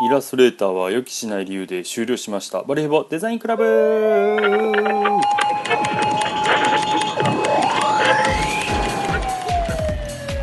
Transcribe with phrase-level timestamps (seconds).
[0.00, 2.64] イラストレーターは予期しない理由で終了しました。
[2.64, 3.62] バリヘボデザインクラブ。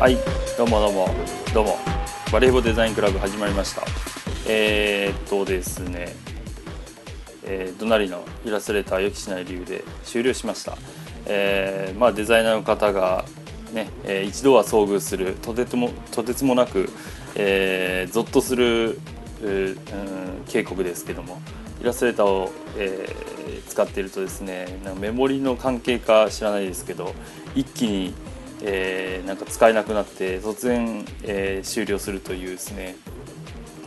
[0.00, 0.16] はい
[0.56, 1.08] どうもどうも。
[1.52, 1.76] どうも。
[2.32, 3.82] バリヘボデザインクラブ始まりました。
[4.48, 6.16] えー、っとですね。
[7.44, 10.78] えー、隣のイラストレーター予期しない理由で終了しました、
[11.26, 13.26] えー、まあ、デザイナーの方が
[13.74, 16.88] ね、えー、一度は遭遇するとてつもとてつもなく、
[17.34, 19.00] えー、ゾッとする
[19.42, 19.76] う、ん、
[20.46, 21.40] 警告ですけども
[21.80, 27.14] イラストレーターを、えー、使っているとですねなんかメモリの関係か知らないですけど
[27.54, 28.14] 一気に、
[28.62, 32.96] えー、なんか使えなくなって突然、えー、終了するというですね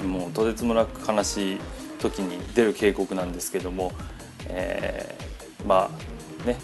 [0.05, 1.58] もうとてつもなく悲しい
[1.99, 3.94] 時に出る警告なんですけども、
[4.48, 5.90] えー、ま
[6.44, 6.58] あね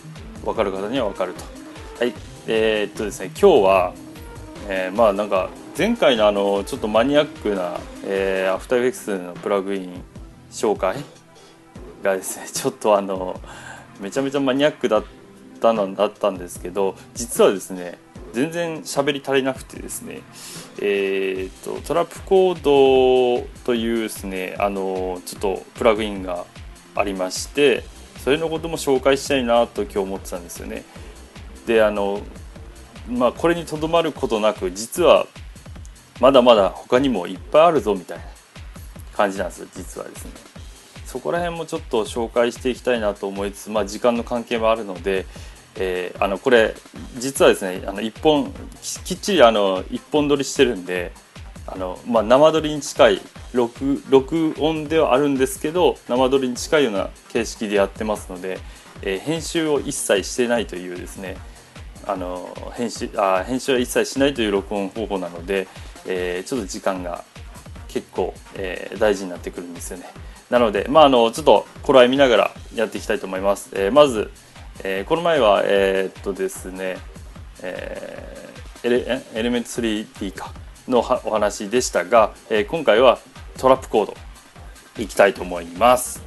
[0.43, 1.43] 分かる方には分かると。
[1.99, 2.13] はい
[2.47, 3.93] えー、っとですね今日は、
[4.67, 10.03] えー、まあなんか前回のあのちょっとマニアックな、えー、アフターエフェクスのプラグイン
[10.51, 10.97] 紹介
[12.03, 13.39] がですね ちょっとあの
[14.01, 15.03] めちゃめちゃマニアックだっ
[15.61, 17.97] たのだったんですけど実はですね
[18.33, 20.21] 全然喋り足りなくてですね
[20.81, 26.45] えーと、とトラップコードというですねあのちょっとプラグインが
[26.95, 27.83] ありまして
[28.25, 30.83] それのことも紹介したいなと今日思ってたんですよね。
[31.65, 32.21] であの
[33.09, 35.27] まあこれにとどまることなく実は
[36.21, 38.23] まだまだ他にもいっぱいあるぞみたいな
[39.17, 40.31] 感じなんです実はですね。
[41.07, 45.25] そこら辺もちょっと紹介していきたいなと思いつつ、まあ、時間の関係もあるので、
[45.75, 46.73] えー、あのこれ
[47.17, 48.53] 実はですねあの1本
[49.03, 51.11] きっちりあの1本撮りしてるんで
[51.67, 58.59] あの、まあ、生撮りに近い録録音ではあるんですけど生撮りに近いような形式でやってますので、
[59.01, 61.35] えー、編集を一切してないというですね
[62.07, 65.67] あの編集あ編集は一切しないという録音方法なので、
[66.07, 67.23] えー、ちょっと時間が
[67.87, 70.05] 結構、えー、大事になってくるんですよね。
[70.49, 73.69] なので、まあ、あのちょっと頃合い見ながらやっていきたいと思います。
[73.73, 74.31] えー、まず、
[74.83, 76.97] えー、この前は、えー、っとですね、
[77.63, 80.53] えー、エレエレメント 3D か
[80.87, 83.19] のお話でしたが、えー、今回は
[83.57, 84.15] トラップコード
[84.97, 86.21] いきたいと思います。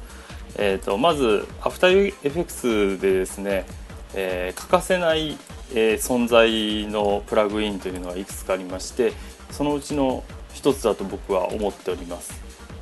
[0.57, 3.65] えーと、まずアフターエフェクスでですね、
[4.13, 5.37] えー、欠かせない、
[5.73, 9.11] えー、存在のプラグインというのがいくつかありまして
[9.51, 10.23] そのうちの
[10.53, 12.33] 一つだと僕は思っております。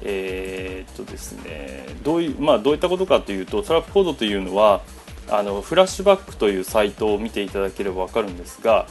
[0.01, 4.81] えー、っとですねどういうまあどういったことかというとトラップコードというのは
[5.29, 8.85] あのフラッシュバックというサイトを見ていただければ分かるんですが、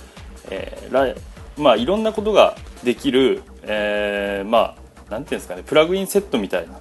[0.48, 1.16] えー
[1.58, 4.76] まあ、いろんなことができる、えー、ま
[5.08, 6.80] あなんていうんですかねプラグインセットみたいな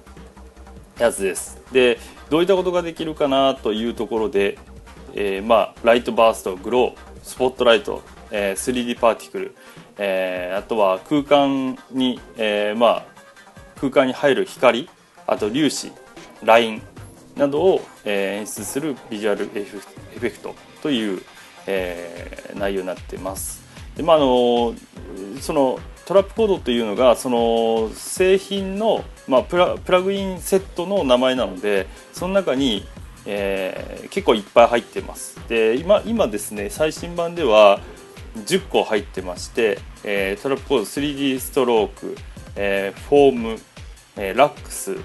[0.98, 1.60] やつです。
[1.72, 1.98] で
[2.30, 4.58] どういったことができるかなというところで、
[5.14, 9.54] えー、まあライトバーストグロースポットライト、えー、3D パーティクル、
[9.98, 13.04] えー、あとは空間に、えー、まあ
[13.76, 14.88] 空間に入る光
[15.26, 15.92] あと粒子
[16.42, 16.82] ライン
[17.36, 21.22] などを、えー、演出するビジュアルエフェクトという、
[21.66, 23.62] えー、内容になってます。
[23.96, 24.74] でまあ、あの
[25.40, 32.86] そのトラップコードというのがその製品の、まあ、プラプラグインセットの名前なのでその中に、
[33.26, 37.80] えー、結構いっぱい入ってますで今今ですね最新版では
[38.36, 42.16] 10個入ってまして、えー、トラップコード 3D ストローク、
[42.56, 43.58] えー、フォーム、
[44.16, 44.96] えー、 Lux、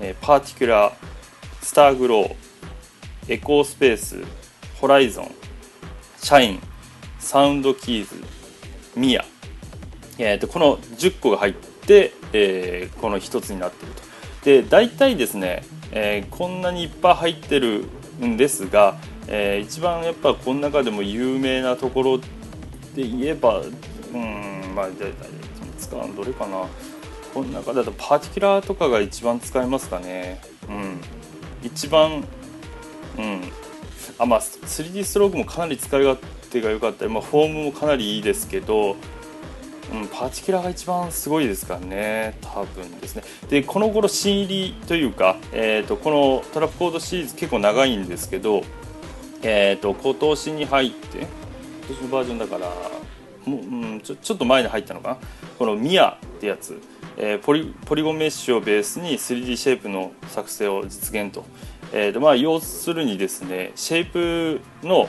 [0.00, 4.16] えー、 Particular Starglow Echospace
[4.80, 5.30] Horizon
[6.22, 6.60] Shine
[7.18, 8.14] Sound Keys
[8.96, 9.24] Mir、
[10.18, 14.02] えーと、この10個が入って、えー、この1つになっていると。
[14.44, 17.84] で大体ですね、えー、こんなにいっぱい入ってる
[18.24, 18.96] んですが、
[19.26, 22.20] えー、一番やっぱこの中でも有名なところ
[22.94, 24.88] で言えばうんまあ
[25.78, 26.66] 使うのどれかな。
[27.32, 30.40] この中だと Particular とかが一番使えますかね。
[30.68, 31.00] うん。
[31.62, 32.24] 一番
[33.18, 33.42] うん。
[34.18, 36.18] あまあ 3D ストロークもかなり使い勝
[36.50, 38.96] 手が良かったり、まあ、フォームもかなりいいですけど、
[39.92, 42.36] うん、 Particular が一番すごいですからね。
[42.40, 43.22] 多分ですね。
[43.48, 48.62] でこの頃新入りというか、えーと、この Trapcode シリーズ結構長いんですけど、
[49.42, 51.26] えーと、今年に入って
[51.88, 52.68] 今年のバージョンだから
[53.46, 55.16] もう、うん、ちょちょっと前に入ったのかな？
[55.58, 56.80] この Mir ってやつ。
[57.20, 61.44] えー、ポリポリゴンメッシュをベースに 3D シェイプの作成を実現と,、
[61.92, 65.08] えーとまあ、要するにですねシェイプの、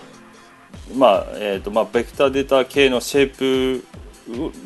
[0.96, 3.86] まあえーとまあ、ベクターデータ系のシェイプ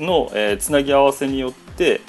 [0.01, 1.99] の、えー、つなぎ合わせによって、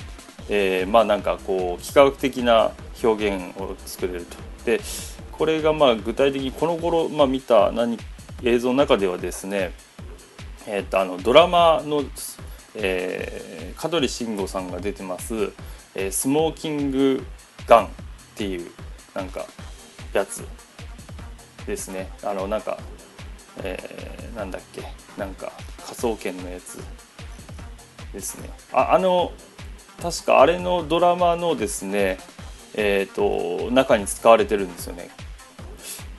[0.49, 2.71] えー、まあなんかこう幾何学的な
[3.03, 4.37] 表現を作れると。
[4.65, 4.81] で
[5.33, 7.99] これがまあ具体的にこの頃、まあ、見た何
[8.45, 9.73] 映像の中ではですね、
[10.67, 12.05] えー、とあのドラマの
[12.77, 15.53] えー、香取慎吾さんが出てます、
[15.95, 17.25] えー、スモーキング
[17.69, 17.89] ガンっ
[18.35, 18.69] ていう
[19.15, 19.47] なんか
[20.13, 20.45] やつ
[21.65, 22.77] ですねあのなんか、
[23.63, 24.83] えー、なんだっけ
[25.17, 25.53] なんか
[25.87, 26.83] 科捜研のやつ
[28.13, 29.33] ですねああの
[30.03, 32.19] 確かあれのドラマのですね
[32.77, 35.09] えーと、中に使われてるんですよね。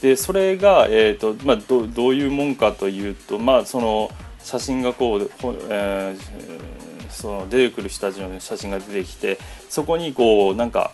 [0.01, 4.11] でそれが、えーとまあ、どどういうもんかというと、まあ、その
[4.43, 5.31] 写真がこう、
[5.69, 9.39] えー、その出てくる人たちの写真が出てきて
[9.69, 10.91] そこにこうなんか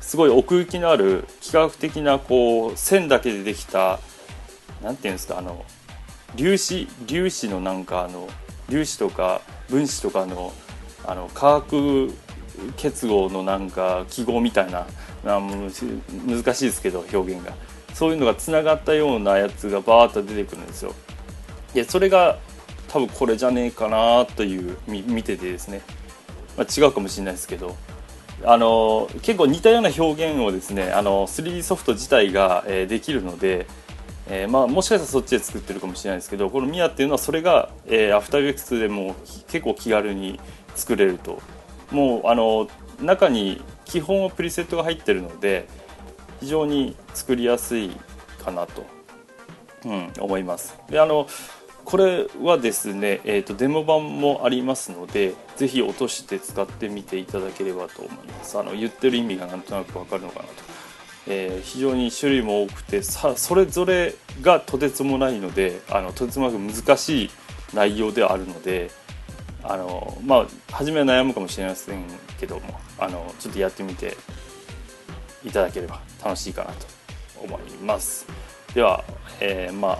[0.00, 3.98] すごい奥行きのある幾何学的なこう線だけでできた
[4.82, 5.64] なんていうんですかあの
[6.36, 8.28] 粒子粒子のなんかあの
[8.68, 10.52] 粒子とか分子とかの
[11.06, 12.12] あの化学
[12.76, 14.86] 結合のなんか記号みたいな
[15.24, 15.70] 難
[16.54, 17.52] しいですけど表現が。
[17.94, 20.94] そういうのがつながったようなやつがバーッと出てくるんですよ。
[21.72, 22.38] でそれが
[22.88, 25.80] 多分これじゃねえかなという見ててですね、
[26.56, 27.76] まあ、違うかもしれないですけど。
[28.46, 33.66] あの結構似たような表現をですねあの 3D ソフト自体が、えー、できるので、
[34.28, 39.14] えー、まあ、もしかしたらそっちで作ってるかもしれないですけどこのミアっていうのはそれが、えー、アフターエフェクスでも
[39.48, 40.40] 結構気軽に
[40.74, 41.40] 作れると。
[41.90, 42.68] もうあの
[43.00, 45.68] 中に基本はプリセットが入ってるので
[46.44, 47.90] 非常に作りやすい
[48.44, 48.84] かなと、
[49.86, 50.76] うん、思います。
[50.90, 51.26] であの
[51.86, 58.58] これはですね、えーと、デモ版もありますのでぜひ落として使ってみていただければと思います。
[58.58, 60.52] あの言ってる意味がなんとなくわかるのかなと、
[61.28, 67.30] えー、非常に種類も多くてさそれぞれがとてつもないのであのとてつもなく難しい
[67.72, 68.90] 内容ではあるので
[69.62, 72.04] あのまあ初めは悩むかもしれません
[72.38, 74.16] けどもあのちょっとやってみて
[75.44, 76.86] いただければ楽しいかなと
[77.42, 78.26] 思います。
[78.74, 79.04] では、
[79.40, 79.98] えー、まあ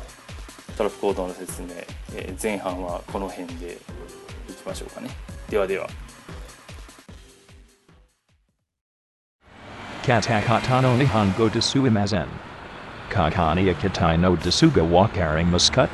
[0.77, 1.69] トラッコードの説明、
[2.15, 3.79] えー、前半はこの辺で
[4.49, 5.11] いきましょうかね。
[5.49, 5.89] ではでは。
[10.07, 11.49] カタカタニハンゴ
[13.91, 15.15] タイノデスガワカ
[15.73, 15.89] カッ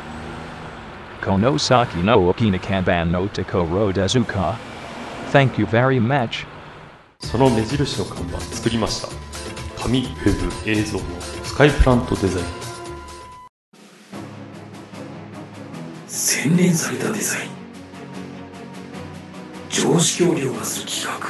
[1.25, 2.33] この先の
[4.25, 4.59] カ
[7.21, 9.20] その目印の看板作りました。
[9.83, 11.05] 紙、ウェブ、映像の
[11.43, 12.45] スカイプラントデザイン。
[16.07, 17.51] 洗練されたデザイン。
[19.71, 21.27] 常識を凌駕する企画。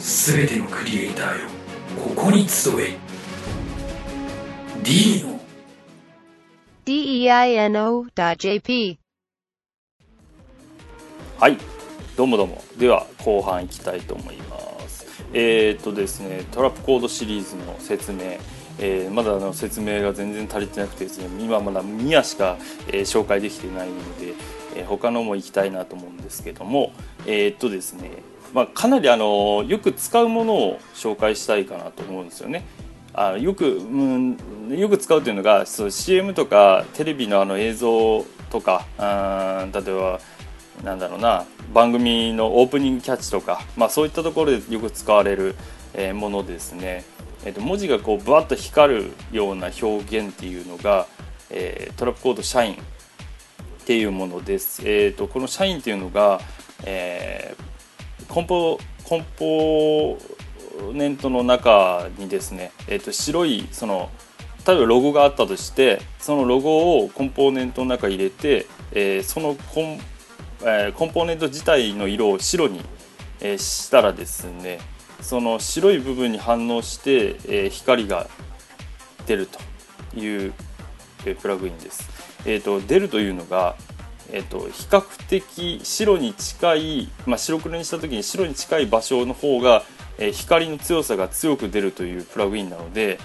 [0.00, 1.48] すべてのクリエイターよ、
[1.96, 2.96] ここに集え。
[4.82, 5.40] D の
[6.84, 8.98] deino.jp
[11.38, 11.56] はい
[12.16, 14.73] どうもどうもでは後半いきたいと思います
[15.34, 18.38] えー、っとですねトラップコードシリーズの説明
[18.80, 22.56] えー、まだあの説明が全然足りてなくてですね今まだミヤしか、
[22.88, 24.34] えー、紹介できてないので、
[24.74, 26.92] えー、他のも行きたいなと思うんですけども
[27.24, 28.10] えー、っとですね
[28.54, 32.64] まあ、かなりあのよく使うものを紹介したいかなと思うんですよね。
[33.12, 34.36] あよく、うん、
[34.70, 40.20] よく使うというのがそう CM とかテレビのあの映像とかあ例えば
[40.84, 45.56] なんだろうな番組のオープニングキャッチとか、まあ、そういったところでよく使われる、
[45.92, 47.04] え、ものですね、
[47.44, 51.06] えー、と文字がこうぶわっと光るような表現っていうのが、
[51.50, 52.76] え、トラップコード社員っ
[53.86, 56.40] ていうものです、えーと、この社員っていうのが、
[56.84, 60.18] えー、梱包梱包
[60.94, 64.10] ネントの中にですね、えー、と白いその
[64.66, 70.00] 例えばロゴがあったとしてそのロゴをコンポーネントの中に入れて、えー、そのコン,、
[70.62, 72.80] えー、コンポーネント自体の色を白に、
[73.40, 74.78] えー、したらですね
[75.20, 78.28] その白い部分に反応して、え、光が
[79.26, 80.52] 出るという、
[81.24, 82.10] え、プラグインです。
[82.44, 83.74] えーと、出るというのが、
[84.30, 89.82] えーと、比較的白に近い、まあ、白黒にした時に白に近い場所の方が
[90.18, 93.18] え光の強さが強く出るというプラグインなので、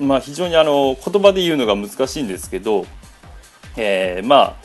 [0.00, 2.86] まあ、非常にあの言葉で言うのが難しいんですけど、
[3.76, 4.56] えー、まあ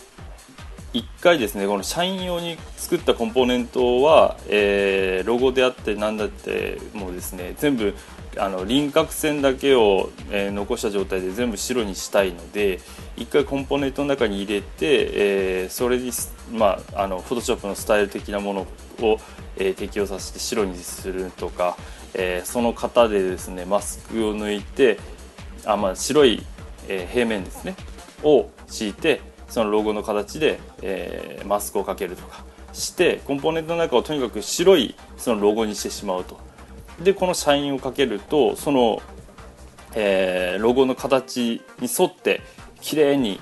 [0.94, 7.96] 1回ですねこの社員用に作ったコンポーネントは、えー、ロゴであって何だってもうですね全部
[8.38, 12.80] あの輪郭線だけを、えー、残した状態で全部白にしたいので
[13.18, 15.10] 1回コンポーネントの中に入れて、
[15.62, 16.12] えー、それに、
[16.52, 18.62] まあ、あのフォトショップのスタイル的なもの
[19.02, 19.20] を、
[19.58, 21.76] えー、適用させて白にするとか、
[22.14, 25.00] えー、その型でですねマスクを抜いて
[25.66, 26.44] あ、まあ、白い、
[26.88, 27.76] えー、平面ですね
[28.24, 32.44] を敷いてそのロゴの形で、えー、マスクをかけるとか
[32.74, 36.40] してコンポーネントの中をとにかく白いそのロゴにしてしまうと。
[37.04, 39.00] でこのシャインをかけるとその、
[39.94, 42.42] えー、ロゴの形に沿って
[42.82, 43.40] 綺麗に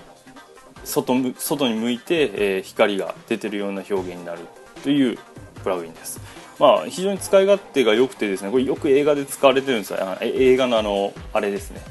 [0.83, 4.39] 外外に向いて、えー、光が出てるような表現になる
[4.83, 5.17] という
[5.63, 6.19] プラグインです。
[6.59, 9.99] まあ非常に使い勝手が良くてですねこれよく映画で使われてるんですよ。
[10.19, 11.81] 映画のあのあれですね。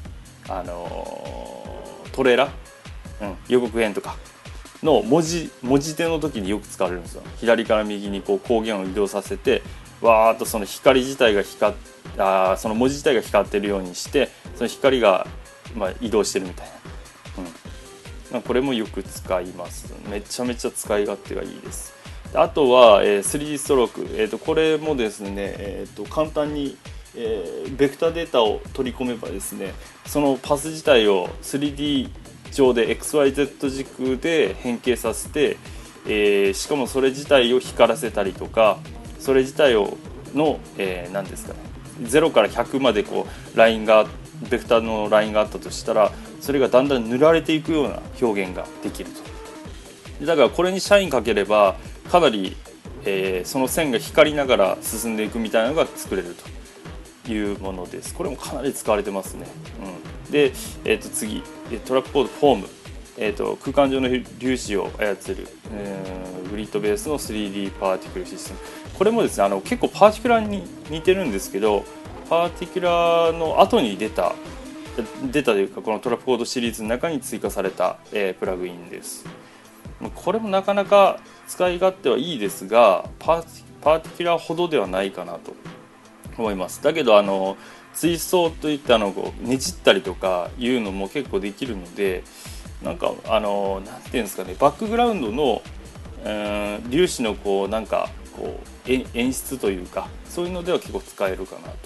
[0.47, 1.25] あの
[2.13, 2.51] トレーラー、
[3.21, 4.17] うん、予告編とか。
[4.83, 7.23] の文字文字手の時によく使われるんですよ。
[7.37, 9.63] 左から右にこう光源を移動させて
[10.01, 11.77] わーっとその光自体が光っ
[12.19, 15.27] あその文字自体が光ってるようにしてその光が、
[15.77, 16.67] まあ、移動してるみたい
[18.33, 19.93] な、うん、これもよく使います。
[20.09, 21.95] めちゃめちゃ使い勝手がいいです。
[22.33, 26.77] あとは、えー 3D ストローク、えー、とこれもですね、えー、と簡単に、
[27.17, 29.75] えーベクターデータを取り込めばですね
[30.07, 32.09] そのパス自体を 3D
[32.53, 35.57] 上で XYZ 軸で変形させて、
[36.07, 38.79] えーしかもそれ自体を光らせたりとか
[39.19, 39.97] それ自体を
[40.35, 41.61] の、えー何ですかね
[42.03, 44.07] 0から100までこうラインが
[44.49, 50.27] ベクターのラインがあったとしたらそれがだんだん塗られていくような表現ができると。
[50.27, 51.77] だからこれにシャインかければ
[52.11, 52.57] かなり、
[53.05, 56.35] えーその線が光りながら進んでいくみたいなのが作れる
[57.27, 58.15] というものです。
[58.15, 59.47] これもかなり使われてますね、
[59.83, 60.00] うん、
[60.31, 60.53] で、
[60.85, 61.43] えー、と次
[61.85, 62.69] Trapcode Form
[63.23, 68.59] えー、と空間上の粒子を操る、えーグリッドベースの 3D パーティクルシステム。
[68.99, 71.85] これもですねあの結構 Particular に似てるんですけど
[72.29, 74.35] Particular の後に出た
[75.31, 79.27] 出たというかこの Trapcode シリーズの中に追加された、えープラグインです。
[80.15, 85.55] これもなかなか使い勝手はいいですがパーティ Particular ほどではないかなと
[86.39, 86.83] 思います。
[86.83, 87.57] だけどあの
[87.95, 92.25] 追走といってあのこうねじったりとかいうのも結構できるので
[92.83, 95.63] なんかあのなんていうんですかねバックグラウンドの、
[96.25, 101.77] えー粒子のこうなんかこう演出というかそういうのでは結構使えるかなと。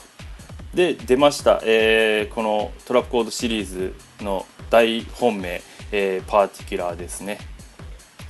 [0.75, 7.39] で出ました、えーこの Trapcode シリーズの大本命、えー Particular ですね。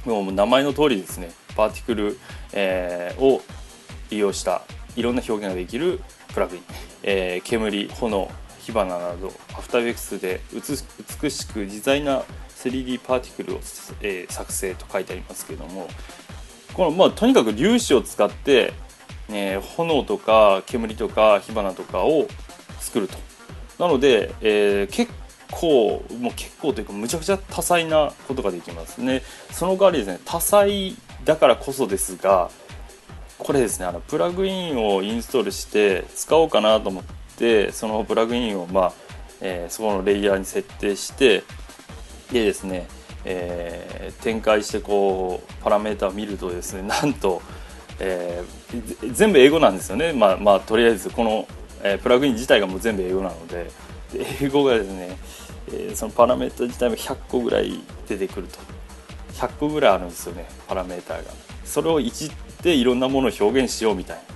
[0.05, 2.19] もう名前の通りですねパーティクル、
[2.53, 3.43] えーを
[4.11, 4.63] 利用した
[4.97, 6.01] いろんな表現ができる
[6.33, 6.63] プラグイン、
[7.03, 10.41] えー煙炎火花などアフターエフェクスで
[11.21, 12.23] 美しく自在な
[12.57, 13.61] 3D パーティクルを、
[14.01, 15.89] えー作成と書いてありますけども
[16.73, 18.73] この、まあ、とにかく粒子を使って、
[19.29, 22.27] えー炎とか煙とか火花とかを
[22.81, 23.17] 作ると。
[23.79, 25.13] なので、えー結
[25.51, 29.01] 構もう結構というかむちゃくちゃ多彩なことができます。
[29.01, 29.23] ね
[29.53, 32.51] その代わりですね多彩だからこそですが
[33.45, 37.05] これですねあのプラグインをインストールして使おうかなと思っ
[37.37, 38.93] てそのプラグインを、まあ
[39.41, 41.45] えーそこのレイヤーに設定して
[42.33, 42.89] でですね、
[43.27, 47.43] えー展開してこうパラメータを見るとですね なんと、
[48.01, 50.13] えー全部英語なんですよね。
[50.15, 51.47] まあまあとりあえずこの、
[51.83, 53.71] えプラグイン自体がもう全部英語なので
[54.41, 55.19] 英語がですね、
[55.71, 58.59] えそのパラメータ自体も100個ぐらい出てくると。
[59.35, 61.23] 100個ぐらいあるんですよねパラメータが。
[61.65, 62.31] それをいじ
[62.65, 64.35] っていろんなものを表現しようみたいな。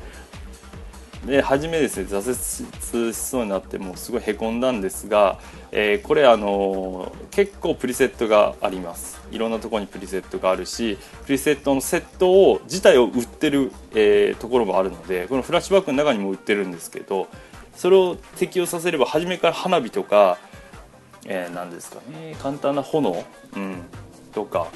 [1.26, 5.40] で初めですね挫折しそうになってもうすごいへこんだんですが、
[5.72, 9.18] えーこれあの結構プリセットがあります。
[9.32, 17.28] いろんなとこにプリセットがあるしプリセットのセットを自体を売ってる、えーところもあるのでこのフラッシュバックの中にも売ってるんですけど
[17.74, 20.38] それを適用させれば初めから花火とか、
[21.24, 23.24] えー、何ですかね簡単な炎、
[23.56, 23.82] うん、
[24.32, 24.68] とか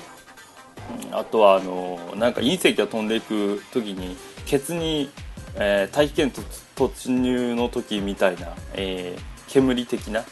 [1.12, 5.10] あとはあのなんか隕石が飛んでいく時にケツに、
[5.56, 10.24] えー大気圏突入の時みたいな、えー煙的な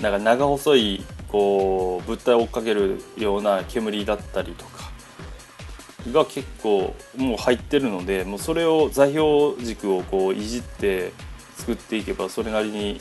[0.00, 4.90] なんか長細いこう物体を追っかけるような煙だったりとか
[6.10, 11.12] が結構もう入ってるのでもうそれを座標軸をこういじって
[11.56, 13.00] 作っていけばそれなりに、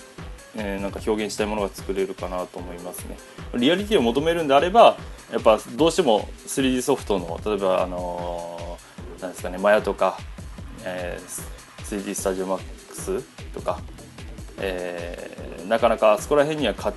[0.56, 3.18] えーなんか表現したいものが作れるかなと思いますね。
[3.56, 4.96] リアリティを求めるんであれば
[5.34, 8.78] やっぱどうしても 3D ソフトの例えばあの
[9.20, 10.18] なんですかねマヤとか、
[10.86, 12.60] えー 3D スタジオマッ
[12.90, 13.22] クス
[13.54, 13.80] とか、
[14.58, 16.94] えーなかなかそこら辺には勝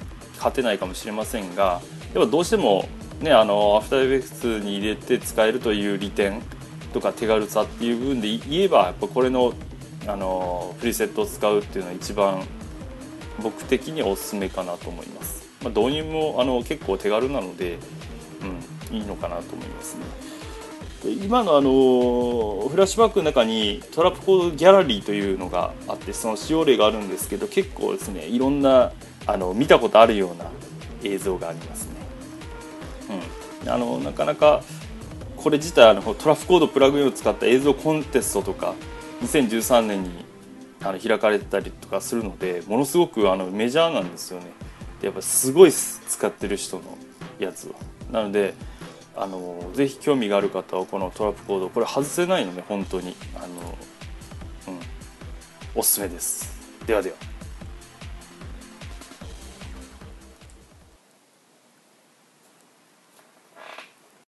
[0.55, 1.81] てないかもしれませんが
[2.15, 2.89] やっぱどうしても
[3.21, 6.43] ねあのアフターエフェクスに入れて使えるという利点
[6.93, 9.55] とか手軽さっていう部分で言えばやっぱこれの
[10.07, 12.45] あのプリセットを使うっていうのは一番
[13.43, 17.79] 僕的にはおすすめかなと思います、まあ、導入もあの結構手軽なので、
[18.43, 20.37] うん、いいのかなと思いますね。
[21.03, 28.93] で今のあのフラッシュバックの中にトラップコードギャラリーというのがあってその使用例があるんですけど結構ですねいろんな
[29.27, 30.51] あの見たことあるような
[31.05, 31.93] 映像がありますね、
[33.63, 34.63] うん、あのなかなか
[35.37, 38.75] これ自体あのトラップコードプラグインを使った映像コンテストとか
[39.23, 40.25] 2013年に
[40.83, 44.47] あの開かれてたりとかするのでものすごくあのメジャーなんですよね。
[45.01, 46.83] でやっぱすごい使ってる人の
[47.39, 47.75] やつを。
[48.11, 48.55] なので
[49.17, 53.17] あのぜひ興味がある方はこのトラップコードこれ外せないので本当に。
[53.35, 53.47] あの、
[54.69, 54.81] うん、
[55.75, 56.55] おすすめです。
[56.87, 57.36] ではでは。